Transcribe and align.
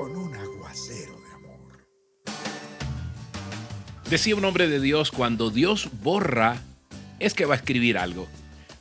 con 0.00 0.16
un 0.16 0.34
aguacero 0.34 1.20
de 1.20 1.32
amor. 1.34 1.86
Decía 4.08 4.34
un 4.34 4.44
hombre 4.46 4.66
de 4.66 4.80
Dios, 4.80 5.10
cuando 5.10 5.50
Dios 5.50 5.90
borra, 6.02 6.62
es 7.18 7.34
que 7.34 7.44
va 7.44 7.54
a 7.54 7.58
escribir 7.58 7.98
algo. 7.98 8.26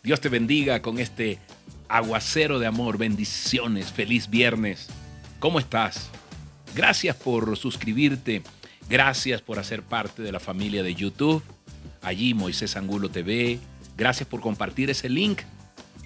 Dios 0.02 0.22
te 0.22 0.30
bendiga 0.30 0.82
con 0.82 0.98
este 0.98 1.40
aguacero 1.90 2.58
de 2.58 2.68
amor. 2.68 2.98
Bendiciones. 2.98 3.92
Feliz 3.92 4.30
viernes. 4.30 4.88
¿Cómo 5.40 5.60
estás? 5.60 6.10
Gracias 6.74 7.18
por 7.18 7.58
suscribirte. 7.58 8.42
Gracias 8.90 9.42
por 9.42 9.60
hacer 9.60 9.84
parte 9.84 10.22
de 10.22 10.32
la 10.32 10.40
familia 10.40 10.84
de 10.84 10.96
YouTube. 10.96 11.44
Allí 12.02 12.34
Moisés 12.34 12.78
Angulo 12.78 13.10
TV. 13.10 13.60
Gracias 13.98 14.30
por 14.30 14.40
compartir 14.40 14.90
ese 14.90 15.10
link. 15.10 15.42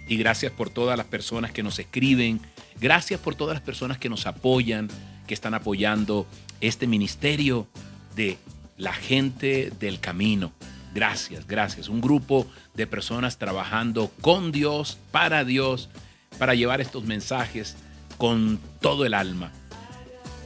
Y 0.07 0.17
gracias 0.17 0.51
por 0.51 0.71
todas 0.71 0.97
las 0.97 1.05
personas 1.05 1.51
que 1.51 1.61
nos 1.61 1.77
escriben. 1.77 2.41
Gracias 2.79 3.19
por 3.19 3.35
todas 3.35 3.55
las 3.55 3.63
personas 3.63 3.97
que 3.97 4.09
nos 4.09 4.27
apoyan, 4.27 4.89
que 5.27 5.33
están 5.33 5.53
apoyando 5.53 6.27
este 6.61 6.87
ministerio 6.87 7.67
de 8.15 8.37
la 8.77 8.93
gente 8.93 9.71
del 9.79 9.99
camino. 9.99 10.51
Gracias, 10.93 11.47
gracias. 11.47 11.89
Un 11.89 12.01
grupo 12.01 12.47
de 12.73 12.85
personas 12.85 13.37
trabajando 13.37 14.11
con 14.21 14.51
Dios, 14.51 14.99
para 15.11 15.43
Dios, 15.43 15.89
para 16.37 16.55
llevar 16.55 16.81
estos 16.81 17.03
mensajes 17.03 17.75
con 18.17 18.59
todo 18.79 19.05
el 19.05 19.13
alma. 19.13 19.51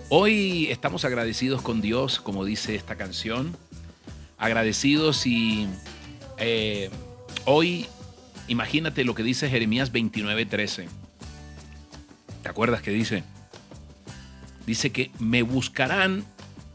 Hoy 0.09 0.67
estamos 0.71 1.03
agradecidos 1.03 1.61
con 1.61 1.81
Dios, 1.81 2.21
como 2.21 2.45
dice 2.45 2.75
esta 2.75 2.95
canción. 2.95 3.57
Agradecidos 4.37 5.27
y 5.27 5.67
eh, 6.37 6.89
hoy 7.45 7.87
imagínate 8.47 9.03
lo 9.03 9.15
que 9.15 9.23
dice 9.23 9.49
Jeremías 9.49 9.91
29:13. 9.91 10.87
¿Te 12.43 12.49
acuerdas 12.49 12.81
que 12.81 12.91
dice? 12.91 13.23
Dice 14.65 14.91
que 14.91 15.11
me 15.19 15.41
buscarán 15.43 16.25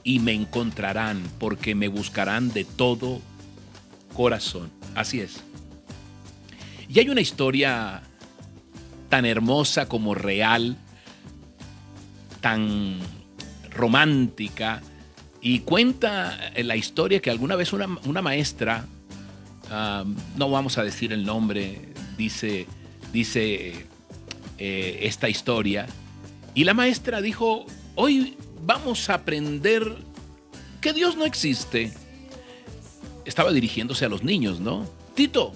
y 0.05 0.18
me 0.18 0.32
encontrarán, 0.32 1.22
porque 1.38 1.74
me 1.74 1.88
buscarán 1.88 2.52
de 2.52 2.64
todo 2.64 3.20
corazón. 4.14 4.70
Así 4.94 5.20
es. 5.20 5.42
Y 6.88 6.98
hay 6.98 7.08
una 7.08 7.20
historia 7.20 8.02
tan 9.08 9.24
hermosa 9.24 9.88
como 9.88 10.14
real, 10.14 10.77
tan 12.40 12.98
romántica, 13.70 14.83
y 15.40 15.60
cuenta 15.60 16.38
la 16.56 16.77
historia 16.77 17.20
que 17.20 17.30
alguna 17.30 17.56
vez 17.56 17.72
una, 17.72 18.22
maestra, 18.22 18.86
uh, 19.70 20.08
no 20.36 20.50
vamos 20.50 20.78
a 20.78 20.84
decir 20.84 21.12
el 21.12 21.24
nombre, 21.24 21.88
dice, 22.16 22.66
dice 23.12 23.86
eh, 24.58 25.00
esta 25.03 25.28
historia, 25.28 25.86
y 26.55 26.64
la 26.64 26.75
maestra 26.75 27.20
dijo, 27.20 27.67
hoy 27.95 28.36
vamos 28.64 29.08
a 29.08 29.14
aprender 29.14 29.97
que 30.81 30.92
Dios 30.92 31.17
no 31.17 31.25
existe. 31.25 31.92
Estaba 33.25 33.52
dirigiéndose 33.52 34.05
a 34.05 34.08
los 34.08 34.23
niños, 34.23 34.61
¿no? 34.61 34.86
Tito, 35.14 35.52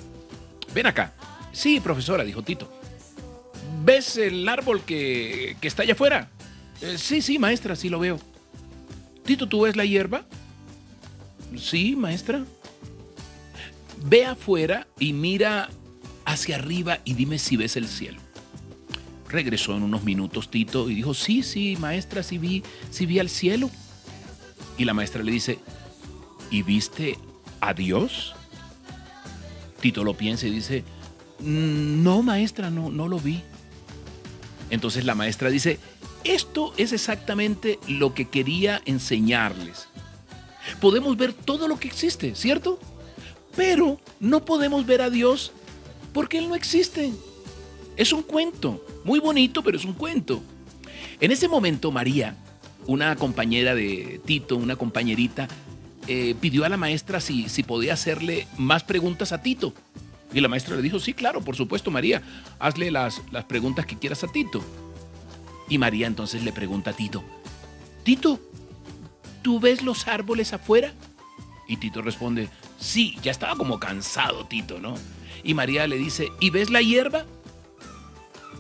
ven 0.75 0.87
acá. 0.87 1.13
Sí, 1.53 1.81
profesora, 1.81 2.25
dijo 2.25 2.43
Tito. 2.43 2.73
¿Ves 3.85 4.17
el 4.17 4.49
árbol 4.49 4.83
que, 4.83 5.57
que 5.61 5.69
está 5.69 5.83
allá 5.83 5.95
afuera? 5.95 6.31
Eh, 6.81 6.97
sí, 6.99 7.23
sí, 7.23 7.39
maestra, 7.39 7.77
sí 7.77 7.89
lo 7.89 7.99
veo. 7.99 8.19
Tito, 9.25 9.49
¿tú 9.49 9.63
ves 9.63 9.77
la 9.77 9.85
hierba? 9.85 10.25
Sí, 11.59 11.97
maestra. 11.97 12.45
Ve 14.05 14.25
afuera 14.25 14.87
y 14.99 15.13
mira 15.13 15.69
hacia 16.25 16.57
arriba 16.57 17.01
y 17.05 17.15
dime 17.15 17.39
si 17.39 17.57
ves 17.57 17.77
el 17.77 17.89
cielo. 17.89 18.21
Regresó 19.29 19.77
en 19.77 19.83
unos 19.83 20.05
minutos 20.05 20.51
Tito 20.51 20.89
y 20.91 20.95
dijo, 20.95 21.15
sí, 21.15 21.43
sí, 21.43 21.77
maestra, 21.79 22.23
sí 22.23 22.39
vi, 22.39 22.63
sí 22.91 23.07
vi 23.07 23.19
al 23.19 23.29
cielo. 23.29 23.71
Y 24.79 24.85
la 24.85 24.95
maestra 24.95 25.23
le 25.23 25.33
dice, 25.33 25.59
¿y 26.51 26.63
viste 26.63 27.19
a 27.61 27.75
Dios? 27.75 28.35
Tito 29.81 30.05
lo 30.05 30.15
piensa 30.15 30.47
y 30.47 30.51
dice, 30.51 30.85
no, 31.41 32.23
maestra, 32.23 32.71
no, 32.71 32.91
no 32.91 33.09
lo 33.09 33.19
vi. 33.19 33.43
Entonces 34.71 35.05
la 35.05 35.15
maestra 35.15 35.51
dice, 35.51 35.79
esto 36.25 36.73
es 36.77 36.93
exactamente 36.93 37.79
lo 37.89 38.15
que 38.15 38.29
quería 38.29 38.83
enseñarles. 38.85 39.89
Podemos 40.81 41.17
ver 41.17 41.33
todo 41.33 41.69
lo 41.69 41.79
que 41.79 41.89
existe, 41.89 42.35
¿cierto? 42.35 42.79
Pero 43.55 44.01
no 44.19 44.45
podemos 44.45 44.85
ver 44.87 45.03
a 45.03 45.11
Dios 45.11 45.53
porque 46.13 46.39
Él 46.39 46.49
no 46.49 46.55
existe. 46.55 47.13
Es 47.97 48.13
un 48.13 48.23
cuento, 48.23 48.85
muy 49.05 49.21
bonito, 49.21 49.63
pero 49.63 49.79
es 49.79 49.85
un 49.85 49.95
cuento. 49.95 50.43
En 51.21 51.31
ese 51.33 51.49
momento 51.49 51.91
María, 51.91 52.37
una 52.87 53.17
compañera 53.17 53.75
de 53.75 54.21
Tito, 54.25 54.57
una 54.57 54.77
compañerita, 54.77 55.49
eh, 56.07 56.35
pidió 56.41 56.65
a 56.65 56.69
la 56.69 56.77
maestra 56.77 57.21
si, 57.21 57.49
si 57.49 57.63
podía 57.63 57.95
hacerle 57.95 58.47
más 58.59 58.85
preguntas 58.85 59.33
a 59.33 59.43
Tito. 59.43 59.73
Y 60.33 60.41
la 60.41 60.49
maestra 60.49 60.77
le 60.77 60.83
dijo, 60.83 60.99
sí, 60.99 61.15
claro, 61.15 61.41
por 61.41 61.57
supuesto, 61.57 61.91
María, 61.91 62.23
hazle 62.59 62.91
las, 62.91 63.23
las 63.33 63.45
preguntas 63.45 63.87
que 63.87 63.97
quieras 63.97 64.23
a 64.25 64.29
Tito. 64.29 64.63
Y 65.69 65.79
María 65.79 66.07
entonces 66.07 66.45
le 66.45 66.53
pregunta 66.53 66.91
a 66.91 66.93
Tito, 66.95 67.25
Tito, 68.05 68.39
¿tú 69.43 69.59
ves 69.59 69.83
los 69.83 70.07
árboles 70.07 70.53
afuera? 70.53 70.93
Y 71.67 71.79
Tito 71.79 72.03
responde, 72.03 72.49
sí, 72.79 73.17
ya 73.23 73.33
estaba 73.33 73.57
como 73.57 73.81
cansado 73.81 74.47
Tito, 74.47 74.79
¿no? 74.79 74.95
Y 75.43 75.55
María 75.55 75.87
le 75.87 75.97
dice, 75.97 76.29
¿y 76.39 76.51
ves 76.51 76.71
la 76.71 76.83
hierba? 76.83 77.25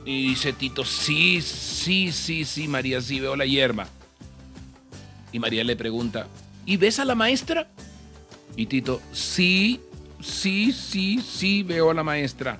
Y 0.06 0.28
dice 0.28 0.52
Tito, 0.52 0.84
sí, 0.84 1.42
sí, 1.42 2.12
sí, 2.12 2.44
sí, 2.44 2.68
María, 2.68 3.00
sí 3.00 3.18
veo 3.18 3.34
la 3.34 3.44
hierba. 3.44 3.88
Y 5.32 5.40
María 5.40 5.64
le 5.64 5.74
pregunta, 5.74 6.28
¿y 6.64 6.76
ves 6.76 7.00
a 7.00 7.04
la 7.04 7.16
maestra? 7.16 7.68
Y 8.56 8.66
Tito, 8.66 9.02
sí, 9.12 9.80
sí, 10.22 10.72
sí, 10.72 11.20
sí 11.20 11.64
veo 11.64 11.90
a 11.90 11.94
la 11.94 12.04
maestra. 12.04 12.58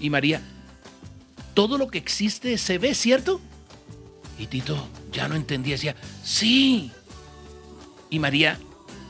Y 0.00 0.08
María, 0.08 0.40
todo 1.52 1.76
lo 1.76 1.88
que 1.88 1.98
existe 1.98 2.56
se 2.56 2.78
ve, 2.78 2.94
¿cierto? 2.94 3.38
Y 4.38 4.46
Tito 4.46 4.88
ya 5.12 5.28
no 5.28 5.34
entendía, 5.34 5.74
decía, 5.74 5.94
sí. 6.24 6.90
Y 8.08 8.18
María 8.18 8.58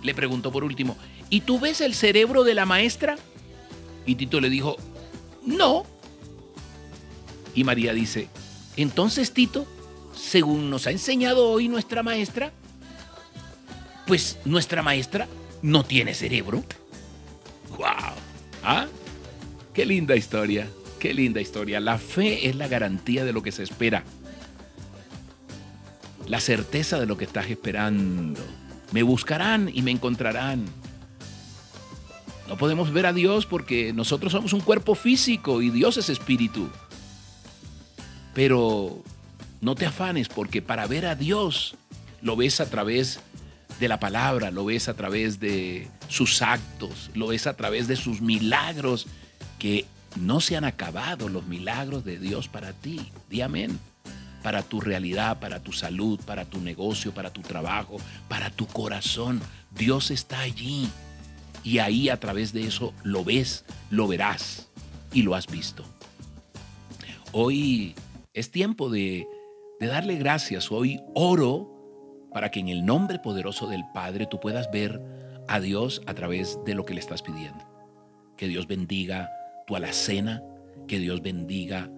le 0.02 0.14
preguntó 0.14 0.50
por 0.50 0.64
último, 0.64 0.96
¿y 1.30 1.42
tú 1.42 1.60
ves 1.60 1.80
el 1.80 1.94
cerebro 1.94 2.42
de 2.42 2.54
la 2.54 2.66
maestra? 2.66 3.16
Y 4.04 4.16
Tito 4.16 4.40
le 4.40 4.50
dijo, 4.50 4.76
no. 5.46 5.86
Y 7.58 7.64
María 7.64 7.92
dice, 7.92 8.28
entonces 8.76 9.32
Tito, 9.32 9.66
según 10.14 10.70
nos 10.70 10.86
ha 10.86 10.92
enseñado 10.92 11.50
hoy 11.50 11.66
nuestra 11.66 12.04
maestra, 12.04 12.52
pues 14.06 14.38
nuestra 14.44 14.80
maestra 14.80 15.26
no 15.60 15.84
tiene 15.84 16.14
cerebro. 16.14 16.62
¡Wow! 17.76 18.14
¿Ah? 18.62 18.86
Qué 19.74 19.84
linda 19.84 20.14
historia, 20.14 20.68
qué 21.00 21.12
linda 21.12 21.40
historia. 21.40 21.80
La 21.80 21.98
fe 21.98 22.48
es 22.48 22.54
la 22.54 22.68
garantía 22.68 23.24
de 23.24 23.32
lo 23.32 23.42
que 23.42 23.50
se 23.50 23.64
espera 23.64 24.04
la 26.28 26.38
certeza 26.38 27.00
de 27.00 27.06
lo 27.06 27.16
que 27.16 27.24
estás 27.24 27.50
esperando. 27.50 28.40
Me 28.92 29.02
buscarán 29.02 29.68
y 29.74 29.82
me 29.82 29.90
encontrarán. 29.90 30.64
No 32.46 32.56
podemos 32.56 32.92
ver 32.92 33.06
a 33.06 33.12
Dios 33.12 33.46
porque 33.46 33.92
nosotros 33.92 34.30
somos 34.30 34.52
un 34.52 34.60
cuerpo 34.60 34.94
físico 34.94 35.60
y 35.60 35.70
Dios 35.70 35.96
es 35.96 36.08
espíritu. 36.08 36.70
Pero 38.34 39.02
no 39.60 39.74
te 39.74 39.86
afanes 39.86 40.28
porque 40.28 40.62
para 40.62 40.86
ver 40.86 41.06
a 41.06 41.14
Dios 41.14 41.76
lo 42.22 42.36
ves 42.36 42.60
a 42.60 42.70
través 42.70 43.20
de 43.80 43.88
la 43.88 44.00
palabra, 44.00 44.50
lo 44.50 44.64
ves 44.64 44.88
a 44.88 44.94
través 44.94 45.40
de 45.40 45.88
sus 46.08 46.42
actos, 46.42 47.10
lo 47.14 47.28
ves 47.28 47.46
a 47.46 47.54
través 47.54 47.86
de 47.86 47.96
sus 47.96 48.20
milagros 48.20 49.06
que 49.58 49.86
no 50.16 50.40
se 50.40 50.56
han 50.56 50.64
acabado 50.64 51.28
los 51.28 51.46
milagros 51.46 52.04
de 52.04 52.18
Dios 52.18 52.48
para 52.48 52.72
ti. 52.72 53.10
Di 53.28 53.40
amén 53.40 53.78
para 54.42 54.62
tu 54.62 54.80
realidad, 54.80 55.40
para 55.40 55.60
tu 55.60 55.72
salud, 55.72 56.20
para 56.24 56.44
tu 56.44 56.60
negocio, 56.60 57.12
para 57.12 57.30
tu 57.30 57.42
trabajo, 57.42 57.98
para 58.28 58.50
tu 58.50 58.66
corazón. 58.66 59.40
Dios 59.70 60.10
está 60.10 60.40
allí. 60.40 60.88
Y 61.64 61.78
ahí 61.78 62.08
a 62.08 62.18
través 62.18 62.52
de 62.52 62.66
eso 62.66 62.94
lo 63.02 63.24
ves, 63.24 63.64
lo 63.90 64.06
verás 64.08 64.68
y 65.12 65.22
lo 65.22 65.34
has 65.34 65.46
visto. 65.46 65.84
Hoy 67.32 67.94
es 68.38 68.52
tiempo 68.52 68.88
de 68.88 69.26
darle 69.80 70.16
gracias. 70.16 70.70
Hoy 70.70 71.00
oro 71.14 71.74
para 72.32 72.50
que 72.50 72.60
en 72.60 72.68
el 72.68 72.84
nombre 72.84 73.18
poderoso 73.18 73.66
del 73.66 73.84
Padre 73.92 74.26
tú 74.26 74.38
puedas 74.38 74.70
ver 74.70 75.00
a 75.48 75.60
Dios 75.60 76.02
a 76.06 76.14
través 76.14 76.58
de 76.64 76.74
lo 76.74 76.84
que 76.84 76.94
le 76.94 77.00
estás 77.00 77.22
pidiendo. 77.22 77.64
Que 78.36 78.46
Dios 78.46 78.68
bendiga 78.68 79.30
tu 79.66 79.74
alacena, 79.74 80.44
que 80.86 81.00
Dios 81.00 81.20
bendiga 81.20 81.90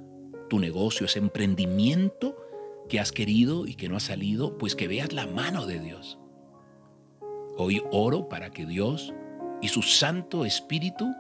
tu 0.49 0.59
negocio, 0.59 1.07
ese 1.07 1.19
emprendimiento 1.19 2.37
que 2.89 3.01
has 3.01 3.13
querido 3.13 3.67
y 3.67 3.75
que 3.75 3.89
no 3.89 3.97
ha 3.97 4.01
salido, 4.01 4.57
pues 4.57 4.75
que 4.75 4.89
veas 4.89 5.13
la 5.13 5.27
mano 5.27 5.67
de 5.67 5.79
Dios. 5.79 6.19
Hoy 7.59 7.83
oro 7.93 8.29
para 8.29 8.51
que 8.51 8.65
Dios 8.65 9.13
y 9.61 9.69
su 9.69 9.83
Santo 9.83 10.47
Espíritu 10.47 11.13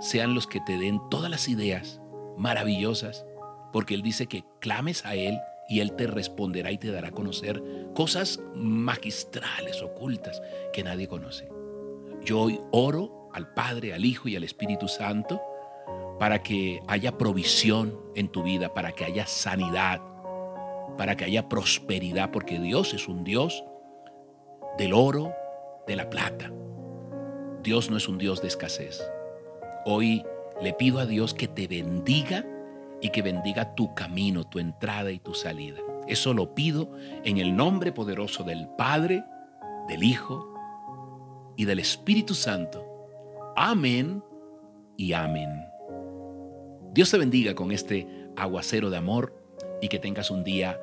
sean 0.00 0.34
los 0.34 0.46
que 0.46 0.60
te 0.60 0.76
den 0.76 1.00
todas 1.10 1.30
las 1.30 1.48
ideas 1.48 2.00
maravillosas, 2.36 3.24
porque 3.74 3.94
Él 3.94 4.02
dice 4.02 4.28
que 4.28 4.44
clames 4.60 5.04
a 5.04 5.16
Él 5.16 5.40
y 5.68 5.80
Él 5.80 5.96
te 5.96 6.06
responderá 6.06 6.70
y 6.70 6.78
te 6.78 6.92
dará 6.92 7.08
a 7.08 7.10
conocer 7.10 7.60
cosas 7.92 8.38
magistrales, 8.54 9.82
ocultas, 9.82 10.40
que 10.72 10.84
nadie 10.84 11.08
conoce. 11.08 11.48
Yo 12.24 12.42
hoy 12.42 12.60
oro 12.70 13.28
al 13.32 13.52
Padre, 13.52 13.92
al 13.92 14.04
Hijo 14.04 14.28
y 14.28 14.36
al 14.36 14.44
Espíritu 14.44 14.86
Santo 14.86 15.42
para 16.20 16.40
que 16.40 16.82
haya 16.86 17.18
provisión 17.18 17.98
en 18.14 18.28
tu 18.28 18.44
vida, 18.44 18.72
para 18.72 18.92
que 18.92 19.06
haya 19.06 19.26
sanidad, 19.26 20.00
para 20.96 21.16
que 21.16 21.24
haya 21.24 21.48
prosperidad, 21.48 22.30
porque 22.30 22.60
Dios 22.60 22.94
es 22.94 23.08
un 23.08 23.24
Dios 23.24 23.64
del 24.78 24.92
oro, 24.92 25.34
de 25.88 25.96
la 25.96 26.10
plata. 26.10 26.52
Dios 27.64 27.90
no 27.90 27.96
es 27.96 28.08
un 28.08 28.18
Dios 28.18 28.40
de 28.40 28.46
escasez. 28.46 29.04
Hoy 29.84 30.22
le 30.62 30.74
pido 30.74 31.00
a 31.00 31.06
Dios 31.06 31.34
que 31.34 31.48
te 31.48 31.66
bendiga 31.66 32.46
y 33.04 33.10
que 33.10 33.20
bendiga 33.20 33.74
tu 33.74 33.94
camino, 33.94 34.44
tu 34.44 34.58
entrada 34.58 35.12
y 35.12 35.18
tu 35.18 35.34
salida. 35.34 35.78
Eso 36.08 36.32
lo 36.32 36.54
pido 36.54 36.88
en 37.22 37.36
el 37.36 37.54
nombre 37.54 37.92
poderoso 37.92 38.44
del 38.44 38.66
Padre, 38.78 39.22
del 39.88 40.02
Hijo 40.02 40.54
y 41.54 41.66
del 41.66 41.80
Espíritu 41.80 42.32
Santo. 42.32 42.82
Amén 43.56 44.24
y 44.96 45.12
amén. 45.12 45.66
Dios 46.94 47.10
te 47.10 47.18
bendiga 47.18 47.54
con 47.54 47.72
este 47.72 48.08
aguacero 48.36 48.88
de 48.88 48.96
amor 48.96 49.36
y 49.82 49.88
que 49.88 49.98
tengas 49.98 50.30
un 50.30 50.42
día 50.42 50.80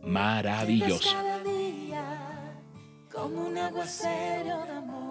maravilloso. 0.00 1.10
como 3.12 3.48
un 3.48 3.58
aguacero 3.58 4.64
de 4.64 4.70
amor. 4.70 5.07